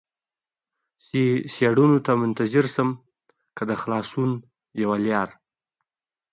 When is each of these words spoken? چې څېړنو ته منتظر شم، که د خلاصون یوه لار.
چې 1.05 1.21
څېړنو 1.53 1.97
ته 2.05 2.11
منتظر 2.21 2.65
شم، 2.73 2.89
که 3.57 3.63
د 3.69 3.71
خلاصون 3.81 4.29
یوه 4.81 4.97
لار. 5.05 5.29